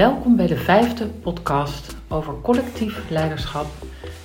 Welkom 0.00 0.36
bij 0.36 0.46
de 0.46 0.56
vijfde 0.56 1.06
podcast 1.06 1.96
over 2.08 2.34
collectief 2.42 3.10
leiderschap 3.10 3.66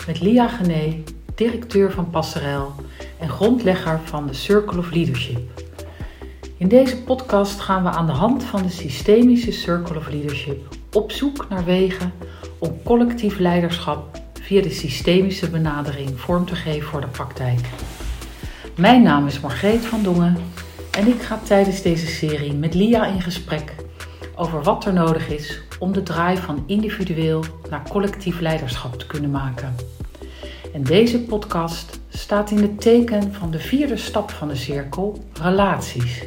met 0.08 0.22
Lia 0.22 0.48
Gené, 0.48 1.04
directeur 1.36 1.92
van 1.92 2.10
Passerel 2.10 2.74
en 3.20 3.30
grondlegger 3.30 4.00
van 4.04 4.28
de 4.28 4.34
Circle 4.34 4.78
of 4.78 4.92
Leadership. 4.92 5.64
In 6.58 6.68
deze 6.68 7.04
podcast 7.04 7.60
gaan 7.60 7.84
we 7.84 7.90
aan 7.90 8.06
de 8.06 8.12
hand 8.12 8.44
van 8.44 8.62
de 8.62 8.70
systemische 8.70 9.52
Circle 9.52 9.98
of 9.98 10.10
Leadership 10.10 10.76
op 10.94 11.12
zoek 11.12 11.46
naar 11.50 11.66
wegen 11.66 12.14
om 12.58 12.84
collectief 12.84 13.38
leiderschap 13.38 14.22
via 14.42 14.62
de 14.62 14.72
systemische 14.72 15.50
benadering 15.50 16.20
vorm 16.20 16.46
te 16.46 16.56
geven 16.56 16.90
voor 16.90 17.02
de 17.02 17.08
praktijk. 17.08 17.70
Mijn 18.76 19.02
naam 19.02 19.28
is 19.28 19.40
Margreet 19.40 19.86
van 19.86 20.04
Dongen 20.04 20.38
en 20.92 21.08
ik 21.08 21.22
ga 21.22 21.40
tijdens 21.44 21.82
deze 21.82 22.08
serie 22.08 22.54
met 22.54 22.74
Lia 22.74 23.06
in 23.06 23.22
gesprek 23.22 23.85
over 24.36 24.64
wat 24.64 24.86
er 24.86 24.94
nodig 24.94 25.30
is 25.30 25.62
om 25.80 25.94
de 25.94 26.04
draai 26.04 26.38
van 26.38 26.64
individueel 26.68 27.44
naar 27.70 27.90
collectief 27.90 28.40
leiderschap 28.40 29.00
te 29.00 29.08
kunnen 29.08 29.32
maken. 29.32 29.76
En 30.74 30.84
deze 30.84 31.20
podcast 31.20 32.00
staat 32.10 32.52
in 32.52 32.58
het 32.58 32.82
teken 32.82 33.34
van 33.34 33.52
de 33.52 33.60
vierde 33.60 33.98
stap 33.98 34.30
van 34.30 34.48
de 34.48 34.56
cirkel, 34.56 35.24
relaties. 35.42 36.24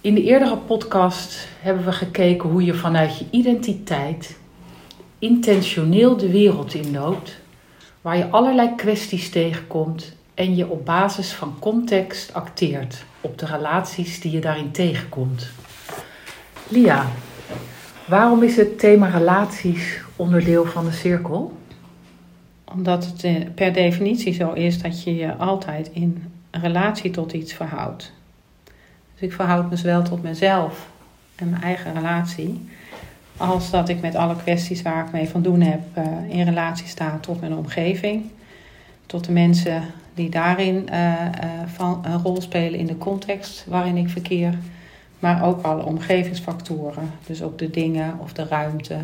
In 0.00 0.14
de 0.14 0.22
eerdere 0.22 0.56
podcast 0.56 1.48
hebben 1.60 1.84
we 1.84 1.92
gekeken 1.92 2.48
hoe 2.48 2.64
je 2.64 2.74
vanuit 2.74 3.18
je 3.18 3.24
identiteit 3.30 4.38
intentioneel 5.18 6.16
de 6.16 6.30
wereld 6.30 6.74
inloopt, 6.74 7.36
waar 8.00 8.16
je 8.16 8.28
allerlei 8.28 8.74
kwesties 8.76 9.30
tegenkomt 9.30 10.16
en 10.40 10.56
je 10.56 10.68
op 10.68 10.84
basis 10.84 11.32
van 11.32 11.56
context 11.58 12.34
acteert 12.34 13.04
op 13.20 13.38
de 13.38 13.46
relaties 13.46 14.20
die 14.20 14.32
je 14.32 14.40
daarin 14.40 14.70
tegenkomt. 14.70 15.50
Lia, 16.68 17.06
waarom 18.06 18.42
is 18.42 18.56
het 18.56 18.78
thema 18.78 19.06
relaties 19.06 20.00
onderdeel 20.16 20.64
van 20.64 20.84
de 20.84 20.92
cirkel? 20.92 21.52
Omdat 22.64 23.06
het 23.06 23.24
eh, 23.24 23.34
per 23.54 23.72
definitie 23.72 24.32
zo 24.32 24.52
is 24.52 24.82
dat 24.82 25.02
je 25.02 25.14
je 25.14 25.36
altijd 25.36 25.90
in 25.92 26.32
relatie 26.50 27.10
tot 27.10 27.32
iets 27.32 27.52
verhoudt. 27.52 28.12
Dus 29.12 29.22
ik 29.28 29.32
verhoud 29.32 29.70
me 29.70 29.76
zowel 29.76 30.02
tot 30.02 30.22
mezelf 30.22 30.88
en 31.34 31.50
mijn 31.50 31.62
eigen 31.62 31.94
relatie, 31.94 32.68
als 33.36 33.70
dat 33.70 33.88
ik 33.88 34.00
met 34.00 34.14
alle 34.14 34.36
kwesties 34.36 34.82
waar 34.82 35.06
ik 35.06 35.12
mee 35.12 35.28
van 35.28 35.42
doen 35.42 35.60
heb 35.60 35.80
eh, 35.92 36.04
in 36.28 36.44
relatie 36.44 36.86
sta 36.86 37.18
tot 37.20 37.40
mijn 37.40 37.54
omgeving, 37.54 38.30
tot 39.10 39.24
de 39.24 39.32
mensen 39.32 39.82
die 40.14 40.30
daarin 40.30 40.88
uh, 40.92 41.26
van 41.66 42.04
een 42.04 42.22
rol 42.22 42.40
spelen 42.40 42.78
in 42.78 42.86
de 42.86 42.98
context 42.98 43.64
waarin 43.66 43.96
ik 43.96 44.08
verkeer 44.08 44.58
maar 45.18 45.44
ook 45.44 45.62
alle 45.62 45.84
omgevingsfactoren. 45.84 47.10
Dus 47.26 47.42
ook 47.42 47.58
de 47.58 47.70
dingen 47.70 48.18
of 48.18 48.32
de 48.32 48.44
ruimte 48.44 48.98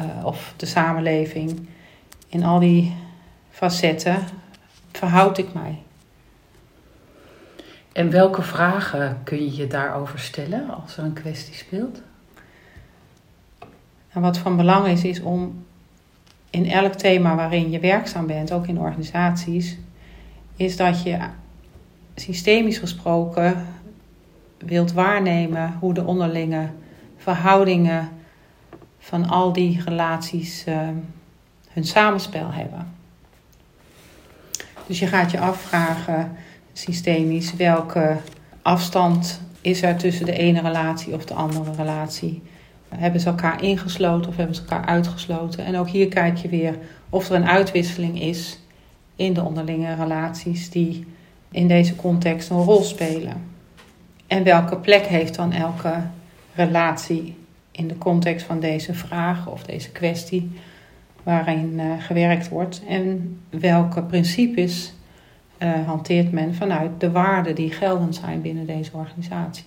uh, 0.00 0.24
of 0.24 0.54
de 0.56 0.66
samenleving. 0.66 1.68
In 2.28 2.44
al 2.44 2.58
die 2.58 2.94
facetten 3.50 4.18
verhoud 4.92 5.38
ik 5.38 5.52
mij. 5.54 5.78
En 7.92 8.10
welke 8.10 8.42
vragen 8.42 9.20
kun 9.24 9.38
je 9.38 9.56
je 9.56 9.66
daarover 9.66 10.18
stellen 10.18 10.82
als 10.82 10.96
er 10.96 11.04
een 11.04 11.12
kwestie 11.12 11.54
speelt? 11.54 12.02
En 14.08 14.20
wat 14.20 14.38
van 14.38 14.56
belang 14.56 14.86
is, 14.86 15.04
is 15.04 15.20
om 15.20 15.66
in 16.50 16.70
elk 16.70 16.92
thema 16.92 17.34
waarin 17.34 17.70
je 17.70 17.78
werkzaam 17.78 18.26
bent, 18.26 18.52
ook 18.52 18.66
in 18.66 18.78
organisaties, 18.78 19.78
is 20.56 20.76
dat 20.76 21.02
je 21.02 21.18
systemisch 22.14 22.78
gesproken 22.78 23.66
wilt 24.58 24.92
waarnemen 24.92 25.76
hoe 25.80 25.94
de 25.94 26.04
onderlinge 26.04 26.68
verhoudingen 27.16 28.08
van 28.98 29.28
al 29.28 29.52
die 29.52 29.82
relaties 29.84 30.64
uh, 30.68 30.88
hun 31.68 31.84
samenspel 31.84 32.52
hebben. 32.52 32.96
Dus 34.86 34.98
je 34.98 35.06
gaat 35.06 35.30
je 35.30 35.40
afvragen, 35.40 36.36
systemisch, 36.72 37.54
welke 37.54 38.16
afstand 38.62 39.40
is 39.60 39.82
er 39.82 39.96
tussen 39.96 40.26
de 40.26 40.32
ene 40.32 40.60
relatie 40.60 41.14
of 41.14 41.24
de 41.24 41.34
andere 41.34 41.72
relatie? 41.76 42.42
Hebben 42.94 43.20
ze 43.20 43.28
elkaar 43.28 43.62
ingesloten 43.62 44.30
of 44.30 44.36
hebben 44.36 44.54
ze 44.54 44.60
elkaar 44.60 44.84
uitgesloten? 44.84 45.64
En 45.64 45.76
ook 45.76 45.88
hier 45.88 46.08
kijk 46.08 46.36
je 46.36 46.48
weer 46.48 46.78
of 47.10 47.28
er 47.28 47.36
een 47.36 47.48
uitwisseling 47.48 48.20
is 48.20 48.58
in 49.16 49.34
de 49.34 49.42
onderlinge 49.42 49.94
relaties 49.94 50.70
die 50.70 51.06
in 51.50 51.68
deze 51.68 51.96
context 51.96 52.50
een 52.50 52.62
rol 52.62 52.82
spelen. 52.82 53.42
En 54.26 54.42
welke 54.42 54.76
plek 54.76 55.06
heeft 55.06 55.34
dan 55.34 55.52
elke 55.52 55.94
relatie 56.54 57.36
in 57.70 57.88
de 57.88 57.98
context 57.98 58.46
van 58.46 58.60
deze 58.60 58.94
vraag 58.94 59.46
of 59.46 59.62
deze 59.62 59.90
kwestie 59.90 60.50
waarin 61.22 61.72
uh, 61.76 61.92
gewerkt 61.98 62.48
wordt? 62.48 62.82
En 62.88 63.38
welke 63.50 64.02
principes 64.02 64.92
uh, 65.58 65.86
hanteert 65.86 66.32
men 66.32 66.54
vanuit 66.54 66.90
de 66.98 67.10
waarden 67.10 67.54
die 67.54 67.72
geldend 67.72 68.14
zijn 68.14 68.40
binnen 68.40 68.66
deze 68.66 68.90
organisatie? 68.92 69.64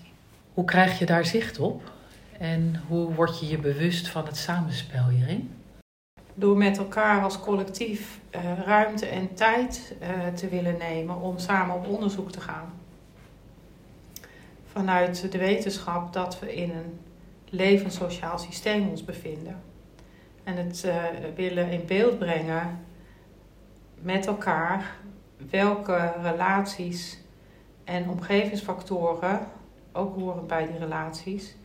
Hoe 0.54 0.66
krijg 0.66 1.00
je 1.00 1.06
daar 1.06 1.26
zicht 1.26 1.60
op? 1.60 1.92
En 2.42 2.82
hoe 2.88 3.14
word 3.14 3.40
je 3.40 3.48
je 3.48 3.58
bewust 3.58 4.08
van 4.08 4.26
het 4.26 4.38
samenspel 4.38 5.08
hierin? 5.08 5.52
Door 6.34 6.58
met 6.58 6.78
elkaar 6.78 7.24
als 7.24 7.40
collectief 7.40 8.20
uh, 8.36 8.60
ruimte 8.66 9.06
en 9.06 9.34
tijd 9.34 9.96
te 10.36 10.50
willen 10.50 10.78
nemen 10.78 11.16
om 11.16 11.38
samen 11.38 11.76
op 11.76 11.88
onderzoek 11.88 12.32
te 12.32 12.42
gaan 12.42 12.74
vanuit 14.72 15.32
de 15.32 15.38
wetenschap 15.38 16.14
dat 16.14 16.40
we 16.40 16.56
in 16.56 16.70
een 16.70 17.00
levend 17.50 17.94
sociaal 17.94 18.38
systeem 18.40 18.90
ons 18.90 19.06
bevinden. 19.06 19.62
En 20.44 20.56
het 20.56 20.84
uh, 20.86 21.04
willen 21.36 21.72
in 21.72 21.86
beeld 21.86 22.20
brengen 22.20 22.86
met 23.96 24.26
elkaar 24.28 24.96
welke 25.50 26.14
relaties 26.22 27.20
en 27.84 28.10
omgevingsfactoren, 28.10 29.40
ook 29.92 30.16
horen 30.16 30.48
bij 30.48 30.68
die 30.68 30.78
relaties, 30.78 31.56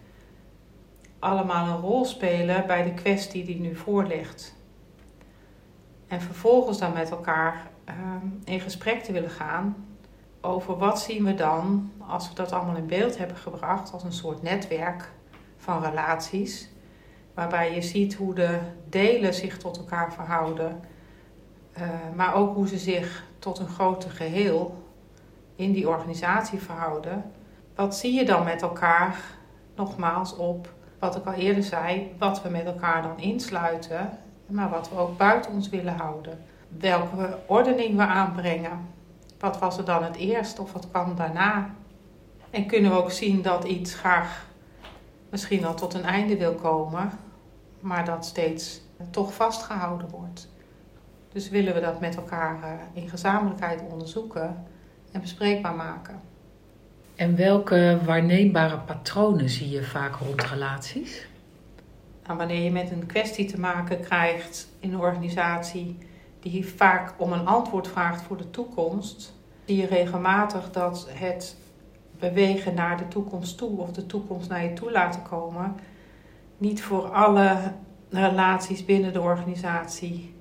allemaal 1.19 1.67
een 1.67 1.81
rol 1.81 2.05
spelen 2.05 2.67
bij 2.67 2.83
de 2.83 2.95
kwestie 2.95 3.45
die 3.45 3.61
nu 3.61 3.77
voor 3.77 4.05
ligt. 4.07 4.55
En 6.07 6.21
vervolgens 6.21 6.79
dan 6.79 6.93
met 6.93 7.11
elkaar 7.11 7.71
uh, 7.89 7.95
in 8.45 8.61
gesprek 8.61 9.03
te 9.03 9.13
willen 9.13 9.31
gaan 9.31 9.87
over 10.41 10.77
wat 10.77 11.01
zien 11.01 11.25
we 11.25 11.35
dan 11.35 11.93
als 12.07 12.29
we 12.29 12.35
dat 12.35 12.53
allemaal 12.53 12.77
in 12.77 12.87
beeld 12.87 13.19
hebben 13.19 13.37
gebracht 13.37 13.93
als 13.93 14.03
een 14.03 14.13
soort 14.13 14.43
netwerk 14.43 15.11
van 15.57 15.83
relaties, 15.83 16.69
waarbij 17.35 17.75
je 17.75 17.83
ziet 17.83 18.15
hoe 18.15 18.35
de 18.35 18.59
delen 18.89 19.35
zich 19.35 19.59
tot 19.59 19.77
elkaar 19.77 20.13
verhouden, 20.13 20.81
uh, 21.79 21.89
maar 22.15 22.35
ook 22.35 22.55
hoe 22.55 22.69
ze 22.69 22.79
zich 22.79 23.25
tot 23.39 23.59
een 23.59 23.69
groter 23.69 24.11
geheel 24.11 24.85
in 25.57 25.73
die 25.73 25.89
organisatie 25.89 26.59
verhouden. 26.59 27.33
Wat 27.75 27.97
zie 27.97 28.15
je 28.15 28.25
dan 28.25 28.45
met 28.45 28.63
elkaar, 28.63 29.21
nogmaals 29.75 30.37
op 30.37 30.75
wat 30.99 31.17
ik 31.17 31.25
al 31.25 31.33
eerder 31.33 31.63
zei, 31.63 32.15
wat 32.19 32.43
we 32.43 32.49
met 32.49 32.65
elkaar 32.65 33.03
dan 33.03 33.19
insluiten, 33.19 34.19
maar 34.47 34.71
wat 34.71 34.89
we 34.89 34.99
ook 34.99 35.19
buiten 35.19 35.53
ons 35.53 35.69
willen 35.69 35.97
houden. 35.97 36.39
Welke 36.69 37.39
ordening 37.47 37.97
we 37.97 38.03
aanbrengen. 38.03 38.95
Wat 39.39 39.59
was 39.59 39.79
er 39.79 39.85
dan 39.85 40.03
het 40.03 40.17
eerst 40.17 40.59
of 40.59 40.73
wat 40.73 40.91
kwam 40.91 41.17
daarna? 41.17 41.71
En 42.51 42.67
kunnen 42.67 42.91
we 42.91 42.97
ook 42.97 43.11
zien 43.11 43.43
dat 43.43 43.65
iets 43.65 43.95
graag 43.95 44.47
misschien 45.29 45.65
al 45.65 45.75
tot 45.75 45.95
een 45.95 46.05
einde 46.05 46.37
wil 46.37 46.55
komen, 46.55 47.11
maar 47.81 48.05
dat 48.05 48.25
steeds 48.25 48.81
toch 49.11 49.35
vastgehouden 49.35 50.09
wordt. 50.09 50.49
Dus 51.33 51.49
willen 51.49 51.75
we 51.75 51.81
dat 51.81 52.01
met 52.01 52.17
elkaar 52.17 52.63
eh, 52.63 53.03
in 53.03 53.09
gezamenlijkheid 53.09 53.83
onderzoeken 53.91 54.65
en 55.13 55.21
bespreekbaar 55.21 55.75
maken. 55.75 56.21
En 57.17 57.37
welke 57.37 57.99
waarneembare 58.05 58.79
patronen 58.79 59.49
zie 59.49 59.71
je 59.71 59.83
vaak 59.83 60.15
rond 60.17 60.43
relaties? 60.43 61.27
Nou, 62.27 62.39
wanneer 62.39 62.63
je 62.63 62.71
met 62.71 62.91
een 62.91 63.07
kwestie 63.07 63.47
te 63.47 63.61
maken 63.61 64.01
krijgt 64.01 64.69
in 64.81 64.93
een 64.93 64.99
organisatie 64.99 65.99
die 66.41 66.67
vaak 66.67 67.15
om 67.17 67.33
een 67.33 67.47
antwoord 67.47 67.89
vraagt 67.89 68.23
voor 68.23 68.37
de 68.37 68.51
toekomst, 68.51 69.35
zie 69.65 69.77
je 69.77 69.87
regelmatig 69.87 70.71
dat 70.71 71.09
het 71.11 71.57
bewegen 72.19 72.75
naar 72.75 72.97
de 72.97 73.09
toekomst 73.09 73.59
toe 73.59 73.81
of 73.81 73.93
de 73.93 74.07
toekomst 74.07 74.49
naar 74.49 74.65
je 74.65 74.73
toe 74.73 74.91
laten 74.91 75.23
komen, 75.23 75.77
niet 76.59 76.83
voor 76.83 77.11
alle 77.13 77.73
relaties 78.11 78.85
binnen 78.85 79.13
de 79.13 79.21
organisatie 79.21 80.35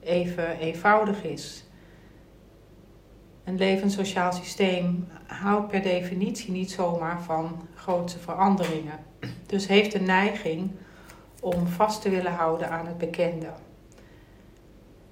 even 0.00 0.58
eenvoudig 0.58 1.22
is. 1.22 1.64
Een 3.48 3.56
levend 3.56 3.92
sociaal 3.92 4.32
systeem 4.32 5.08
houdt 5.26 5.68
per 5.68 5.82
definitie 5.82 6.52
niet 6.52 6.70
zomaar 6.70 7.22
van 7.22 7.68
grote 7.74 8.18
veranderingen. 8.18 8.98
Dus 9.46 9.66
heeft 9.66 9.92
de 9.92 10.00
neiging 10.00 10.70
om 11.40 11.66
vast 11.66 12.02
te 12.02 12.10
willen 12.10 12.32
houden 12.32 12.70
aan 12.70 12.86
het 12.86 12.98
bekende. 12.98 13.46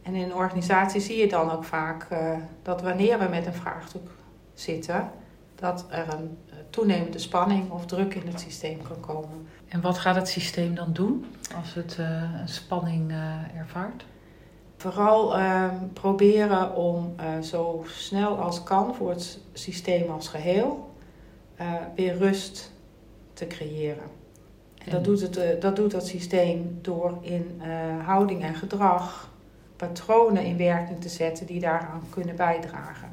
En 0.03 0.15
in 0.15 0.23
een 0.23 0.35
organisatie 0.35 1.01
zie 1.01 1.17
je 1.17 1.29
dan 1.29 1.51
ook 1.51 1.65
vaak 1.65 2.07
uh, 2.13 2.37
dat 2.63 2.83
wanneer 2.83 3.19
we 3.19 3.29
met 3.29 3.47
een 3.47 3.55
vraagstuk 3.55 4.11
zitten, 4.55 5.11
dat 5.55 5.87
er 5.91 6.15
een 6.15 6.39
toenemende 6.71 7.19
spanning 7.19 7.71
of 7.71 7.87
druk 7.87 8.15
in 8.15 8.27
het 8.27 8.41
systeem 8.41 8.83
kan 8.83 9.01
komen. 9.01 9.49
En 9.69 9.81
wat 9.81 9.99
gaat 9.99 10.17
het 10.17 10.29
systeem 10.29 10.75
dan 10.75 10.93
doen 10.93 11.27
als 11.57 11.75
het 11.75 11.97
uh, 12.01 12.23
een 12.41 12.49
spanning 12.49 13.11
uh, 13.11 13.59
ervaart? 13.59 14.05
Vooral 14.93 15.39
uh, 15.39 15.69
proberen 15.93 16.75
om 16.75 17.15
zo 17.43 17.85
snel 17.87 18.39
als 18.39 18.63
kan 18.63 18.95
voor 18.95 19.11
het 19.11 19.39
systeem 19.53 20.11
als 20.11 20.29
geheel 20.29 20.91
weer 21.95 22.17
rust 22.17 22.73
te 23.33 23.47
creëren. 23.47 24.05
En 24.85 24.91
dat 24.91 25.05
doet, 25.05 25.21
het, 25.21 25.61
dat 25.61 25.77
doet 25.77 25.91
dat 25.91 26.07
systeem 26.07 26.79
door 26.83 27.19
in 27.21 27.63
houding 28.05 28.43
en 28.43 28.55
gedrag 28.55 29.31
patronen 29.77 30.45
in 30.45 30.57
werking 30.57 31.01
te 31.01 31.09
zetten 31.09 31.47
die 31.47 31.61
daaraan 31.61 32.03
kunnen 32.11 32.37
bijdragen. 32.37 33.11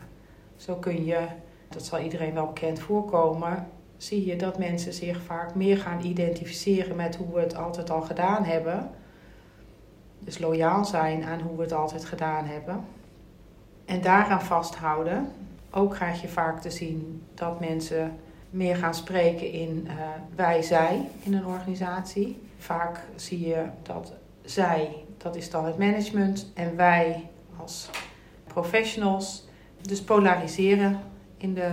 Zo 0.55 0.75
kun 0.75 1.05
je, 1.05 1.19
dat 1.69 1.85
zal 1.85 1.99
iedereen 1.99 2.33
wel 2.33 2.45
bekend 2.45 2.79
voorkomen, 2.79 3.67
zie 3.97 4.25
je 4.25 4.35
dat 4.35 4.57
mensen 4.57 4.93
zich 4.93 5.21
vaak 5.21 5.55
meer 5.55 5.77
gaan 5.77 6.05
identificeren 6.05 6.95
met 6.95 7.15
hoe 7.15 7.33
we 7.33 7.39
het 7.39 7.55
altijd 7.55 7.89
al 7.89 8.01
gedaan 8.01 8.43
hebben. 8.43 8.89
Dus 10.23 10.39
loyaal 10.39 10.85
zijn 10.85 11.23
aan 11.23 11.39
hoe 11.41 11.55
we 11.55 11.63
het 11.63 11.73
altijd 11.73 12.05
gedaan 12.05 12.45
hebben. 12.45 12.85
En 13.85 14.01
daaraan 14.01 14.41
vasthouden. 14.41 15.31
Ook 15.71 15.93
krijg 15.93 16.21
je 16.21 16.27
vaak 16.27 16.61
te 16.61 16.69
zien 16.69 17.23
dat 17.33 17.59
mensen 17.59 18.17
meer 18.49 18.75
gaan 18.75 18.93
spreken 18.93 19.51
in 19.51 19.87
uh, 19.87 19.93
wij-zij 20.35 21.09
in 21.23 21.33
een 21.33 21.45
organisatie. 21.45 22.41
Vaak 22.57 22.99
zie 23.15 23.47
je 23.47 23.65
dat 23.81 24.13
zij, 24.43 24.95
dat 25.17 25.35
is 25.35 25.49
dan 25.49 25.65
het 25.65 25.77
management, 25.77 26.51
en 26.53 26.75
wij 26.75 27.29
als 27.57 27.89
professionals, 28.47 29.47
dus 29.81 30.03
polariseren 30.03 30.99
in 31.37 31.53
de 31.53 31.71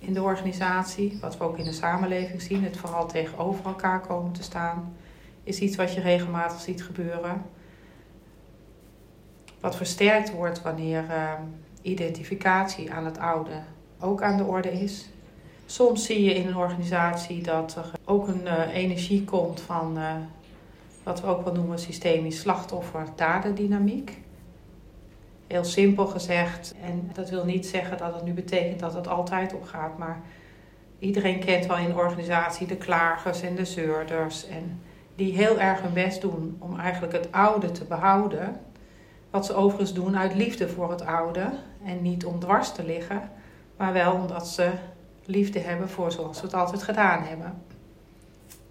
in 0.00 0.12
de 0.12 0.22
organisatie, 0.22 1.18
wat 1.20 1.36
we 1.36 1.44
ook 1.44 1.58
in 1.58 1.64
de 1.64 1.72
samenleving 1.72 2.42
zien, 2.42 2.64
het 2.64 2.76
vooral 2.76 3.06
tegenover 3.06 3.64
elkaar 3.64 4.00
komen 4.00 4.32
te 4.32 4.42
staan, 4.42 4.96
is 5.42 5.58
iets 5.58 5.76
wat 5.76 5.94
je 5.94 6.00
regelmatig 6.00 6.60
ziet 6.60 6.82
gebeuren. 6.82 7.42
Wat 9.60 9.76
versterkt 9.76 10.32
wordt 10.32 10.62
wanneer 10.62 11.04
uh, 11.08 11.32
identificatie 11.82 12.92
aan 12.92 13.04
het 13.04 13.18
oude 13.18 13.62
ook 14.00 14.22
aan 14.22 14.36
de 14.36 14.44
orde 14.44 14.72
is. 14.72 15.08
Soms 15.66 16.04
zie 16.06 16.24
je 16.24 16.34
in 16.34 16.46
een 16.46 16.56
organisatie 16.56 17.42
dat 17.42 17.76
er 17.76 17.90
ook 18.04 18.28
een 18.28 18.44
uh, 18.44 18.74
energie 18.74 19.24
komt 19.24 19.60
van 19.60 19.98
uh, 19.98 20.12
wat 21.02 21.20
we 21.20 21.26
ook 21.26 21.44
wel 21.44 21.54
noemen 21.54 21.78
systemisch 21.78 22.40
slachtoffer-daderdynamiek. 22.40 24.18
Heel 25.46 25.64
simpel 25.64 26.06
gezegd. 26.06 26.74
En 26.84 27.10
dat 27.12 27.30
wil 27.30 27.44
niet 27.44 27.66
zeggen 27.66 27.98
dat 27.98 28.14
het 28.14 28.24
nu 28.24 28.32
betekent 28.32 28.80
dat 28.80 28.94
het 28.94 29.08
altijd 29.08 29.54
opgaat. 29.54 29.98
Maar 29.98 30.20
iedereen 30.98 31.38
kent 31.38 31.66
wel 31.66 31.76
in 31.76 31.88
de 31.88 31.94
organisatie 31.94 32.66
de 32.66 32.76
klagers 32.76 33.42
en 33.42 33.54
de 33.54 33.64
zeurders. 33.64 34.48
En 34.48 34.80
die 35.14 35.34
heel 35.36 35.60
erg 35.60 35.82
hun 35.82 35.92
best 35.92 36.20
doen 36.20 36.56
om 36.58 36.78
eigenlijk 36.78 37.12
het 37.12 37.32
oude 37.32 37.70
te 37.70 37.84
behouden. 37.84 38.60
Wat 39.30 39.46
ze 39.46 39.54
overigens 39.54 39.94
doen 39.94 40.16
uit 40.16 40.34
liefde 40.34 40.68
voor 40.68 40.90
het 40.90 41.04
oude. 41.04 41.50
En 41.84 42.02
niet 42.02 42.24
om 42.24 42.38
dwars 42.38 42.72
te 42.72 42.84
liggen. 42.84 43.30
Maar 43.76 43.92
wel 43.92 44.12
omdat 44.12 44.48
ze 44.48 44.70
liefde 45.24 45.58
hebben 45.58 45.88
voor 45.88 46.12
zoals 46.12 46.40
we 46.40 46.46
het 46.46 46.54
altijd 46.54 46.82
gedaan 46.82 47.22
hebben. 47.22 47.62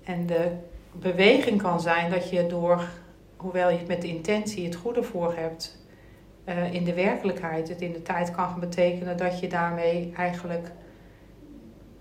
En 0.03 0.25
de 0.25 0.51
beweging 0.91 1.61
kan 1.61 1.81
zijn 1.81 2.11
dat 2.11 2.29
je 2.29 2.47
door, 2.47 2.87
hoewel 3.37 3.69
je 3.69 3.77
het 3.77 3.87
met 3.87 4.01
de 4.01 4.07
intentie 4.07 4.65
het 4.65 4.75
goede 4.75 5.03
voor 5.03 5.33
hebt, 5.35 5.77
uh, 6.45 6.73
in 6.73 6.83
de 6.83 6.93
werkelijkheid 6.93 7.69
het 7.69 7.81
in 7.81 7.91
de 7.91 8.01
tijd 8.01 8.31
kan 8.31 8.49
gaan 8.49 8.59
betekenen 8.59 9.17
dat 9.17 9.39
je 9.39 9.47
daarmee 9.47 10.13
eigenlijk 10.15 10.71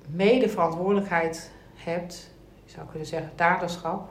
mede 0.09 0.49
verantwoordelijkheid 0.49 1.51
hebt, 1.75 2.31
je 2.65 2.71
zou 2.71 2.87
kunnen 2.87 3.09
zeggen 3.09 3.33
daderschap, 3.35 4.09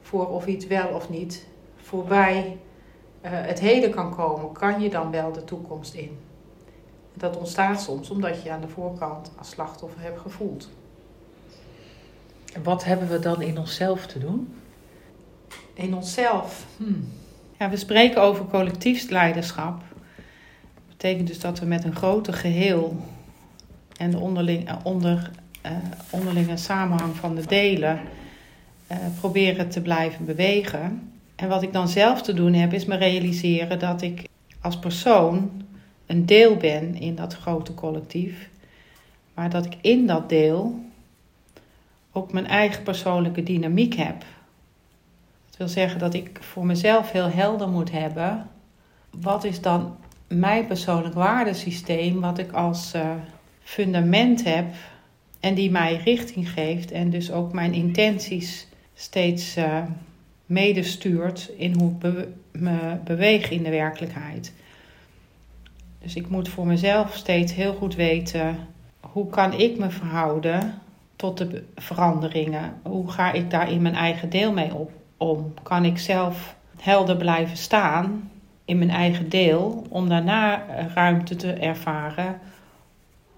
voor 0.00 0.28
of 0.28 0.46
iets 0.46 0.66
wel 0.66 0.88
of 0.88 1.10
niet 1.10 1.46
voorbij 1.76 2.58
het 3.28 3.60
heden 3.60 3.90
kan 3.90 4.14
komen, 4.14 4.52
kan 4.52 4.80
je 4.80 4.90
dan 4.90 5.10
wel 5.10 5.32
de 5.32 5.44
toekomst 5.44 5.94
in. 5.94 6.18
Dat 7.14 7.36
ontstaat 7.36 7.80
soms 7.80 8.10
omdat 8.10 8.42
je 8.42 8.50
aan 8.50 8.60
de 8.60 8.68
voorkant 8.68 9.32
als 9.38 9.50
slachtoffer 9.50 10.00
hebt 10.00 10.20
gevoeld. 10.20 10.68
Wat 12.62 12.84
hebben 12.84 13.08
we 13.08 13.18
dan 13.18 13.42
in 13.42 13.58
onszelf 13.58 14.06
te 14.06 14.18
doen? 14.18 14.54
In 15.74 15.94
onszelf. 15.94 16.66
Hmm. 16.76 17.08
Ja, 17.58 17.70
we 17.70 17.76
spreken 17.76 18.22
over 18.22 18.44
collectief 18.46 19.10
leiderschap. 19.10 19.82
Dat 20.74 20.86
betekent 20.88 21.26
dus 21.26 21.40
dat 21.40 21.58
we 21.58 21.66
met 21.66 21.84
een 21.84 21.96
groter 21.96 22.34
geheel 22.34 22.96
en 23.96 24.10
de 24.10 24.18
onderling, 24.18 24.68
eh, 24.68 24.76
onder, 24.82 25.30
uh, 25.66 25.72
onderlinge 26.10 26.56
samenhang 26.56 27.16
van 27.16 27.34
de 27.34 27.46
delen 27.46 28.00
uh, 28.90 28.96
proberen 29.20 29.68
te 29.68 29.80
blijven 29.80 30.24
bewegen. 30.24 31.11
En 31.42 31.48
wat 31.48 31.62
ik 31.62 31.72
dan 31.72 31.88
zelf 31.88 32.22
te 32.22 32.34
doen 32.34 32.52
heb, 32.52 32.72
is 32.72 32.84
me 32.84 32.96
realiseren 32.96 33.78
dat 33.78 34.02
ik 34.02 34.28
als 34.60 34.78
persoon 34.78 35.50
een 36.06 36.26
deel 36.26 36.56
ben 36.56 36.94
in 36.94 37.14
dat 37.14 37.34
grote 37.34 37.74
collectief, 37.74 38.48
maar 39.34 39.50
dat 39.50 39.64
ik 39.64 39.76
in 39.80 40.06
dat 40.06 40.28
deel 40.28 40.84
ook 42.12 42.32
mijn 42.32 42.46
eigen 42.46 42.82
persoonlijke 42.82 43.42
dynamiek 43.42 43.94
heb 43.94 44.24
wil 45.62 45.70
zeggen 45.70 45.98
dat 45.98 46.14
ik 46.14 46.38
voor 46.40 46.66
mezelf 46.66 47.10
heel 47.10 47.30
helder 47.30 47.68
moet 47.68 47.90
hebben. 47.90 48.48
Wat 49.10 49.44
is 49.44 49.60
dan 49.60 49.96
mijn 50.26 50.66
persoonlijk 50.66 51.14
waardesysteem, 51.14 52.20
wat 52.20 52.38
ik 52.38 52.52
als 52.52 52.94
uh, 52.94 53.10
fundament 53.62 54.44
heb 54.44 54.66
en 55.40 55.54
die 55.54 55.70
mij 55.70 55.96
richting 56.04 56.50
geeft 56.50 56.90
en 56.90 57.10
dus 57.10 57.30
ook 57.30 57.52
mijn 57.52 57.72
intenties 57.72 58.66
steeds 58.94 59.56
uh, 59.56 59.82
medestuurt 60.52 61.50
in 61.56 61.74
hoe 61.78 61.94
ik 62.00 62.26
me 62.52 62.96
beweeg 63.04 63.50
in 63.50 63.62
de 63.62 63.70
werkelijkheid. 63.70 64.52
Dus 65.98 66.14
ik 66.14 66.28
moet 66.28 66.48
voor 66.48 66.66
mezelf 66.66 67.14
steeds 67.14 67.54
heel 67.54 67.74
goed 67.74 67.94
weten 67.94 68.56
hoe 69.00 69.28
kan 69.28 69.52
ik 69.52 69.78
me 69.78 69.90
verhouden 69.90 70.74
tot 71.16 71.38
de 71.38 71.64
veranderingen? 71.76 72.80
Hoe 72.82 73.10
ga 73.10 73.32
ik 73.32 73.50
daar 73.50 73.70
in 73.70 73.82
mijn 73.82 73.94
eigen 73.94 74.30
deel 74.30 74.52
mee 74.52 74.74
op? 74.74 74.90
om? 75.22 75.54
Kan 75.62 75.84
ik 75.84 75.98
zelf 75.98 76.56
helder 76.80 77.16
blijven 77.16 77.56
staan 77.56 78.30
in 78.64 78.78
mijn 78.78 78.90
eigen 78.90 79.28
deel, 79.28 79.86
om 79.88 80.08
daarna 80.08 80.64
ruimte 80.94 81.36
te 81.36 81.52
ervaren 81.52 82.40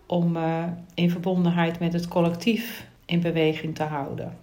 om 0.07 0.37
uh, 0.37 0.65
in 0.95 1.11
verbondenheid 1.11 1.79
met 1.79 1.93
het 1.93 2.09
collectief 2.09 2.87
in 3.05 3.21
beweging 3.21 3.75
te 3.75 3.83
houden? 3.83 4.37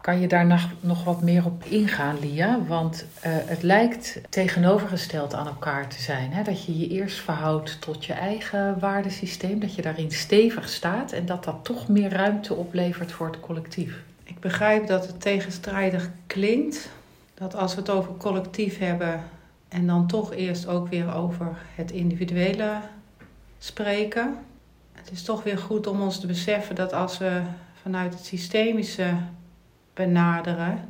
Kan 0.00 0.20
je 0.20 0.28
daar 0.28 0.68
nog, 0.80 1.04
wat 1.04 1.22
meer 1.22 1.44
op 1.44 1.64
ingaan, 1.64 2.18
Lia? 2.20 2.58
Want 2.66 3.04
uh, 3.16 3.20
het 3.24 3.62
lijkt 3.62 4.20
tegenovergesteld 4.28 5.34
aan 5.34 5.46
elkaar 5.46 5.88
te 5.88 6.02
zijn. 6.02 6.32
Hè? 6.32 6.42
Dat 6.42 6.64
je 6.64 6.78
je 6.78 6.88
eerst 6.88 7.20
verhoudt 7.20 7.80
tot 7.80 8.04
je 8.04 8.12
eigen 8.12 8.78
waardesysteem, 8.78 9.60
dat 9.60 9.74
je 9.74 9.82
daarin 9.82 10.10
stevig 10.10 10.68
staat 10.68 11.12
en 11.12 11.26
dat 11.26 11.44
dat 11.44 11.56
toch 11.62 11.88
meer 11.88 12.10
ruimte 12.10 12.54
oplevert 12.54 13.12
voor 13.12 13.26
het 13.26 13.40
collectief. 13.40 14.02
Ik 14.24 14.40
begrijp 14.40 14.86
dat 14.86 15.06
het 15.06 15.20
tegenstrijdig 15.20 16.10
klinkt. 16.26 16.88
Dat 17.34 17.54
als 17.54 17.74
we 17.74 17.80
het 17.80 17.90
over 17.90 18.16
collectief 18.16 18.78
hebben 18.78 19.22
en 19.68 19.86
dan 19.86 20.06
toch 20.06 20.34
eerst 20.34 20.66
ook 20.66 20.88
weer 20.88 21.14
over 21.14 21.58
het 21.74 21.90
individuele 21.90 22.76
spreken. 23.58 24.36
Het 24.92 25.10
is 25.10 25.22
toch 25.22 25.42
weer 25.42 25.58
goed 25.58 25.86
om 25.86 26.02
ons 26.02 26.20
te 26.20 26.26
beseffen 26.26 26.74
dat 26.74 26.92
als 26.92 27.18
we 27.18 27.40
vanuit 27.82 28.14
het 28.14 28.24
systemische 28.24 29.14
benaderen, 30.06 30.88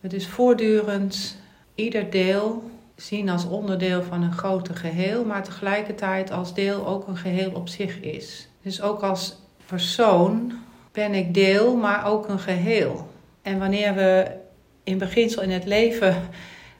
we 0.00 0.08
dus 0.08 0.26
voortdurend 0.26 1.36
ieder 1.74 2.10
deel 2.10 2.70
zien 2.96 3.28
als 3.28 3.46
onderdeel 3.46 4.02
van 4.02 4.22
een 4.22 4.32
groter 4.32 4.76
geheel, 4.76 5.24
maar 5.24 5.42
tegelijkertijd 5.42 6.30
als 6.30 6.54
deel 6.54 6.86
ook 6.86 7.08
een 7.08 7.16
geheel 7.16 7.50
op 7.54 7.68
zich 7.68 8.00
is. 8.00 8.48
Dus 8.62 8.82
ook 8.82 9.02
als 9.02 9.36
persoon 9.66 10.52
ben 10.92 11.14
ik 11.14 11.34
deel, 11.34 11.76
maar 11.76 12.06
ook 12.06 12.28
een 12.28 12.38
geheel. 12.38 13.10
En 13.42 13.58
wanneer 13.58 13.94
we 13.94 14.30
in 14.84 14.98
beginsel 14.98 15.42
in 15.42 15.50
het 15.50 15.64
leven 15.64 16.16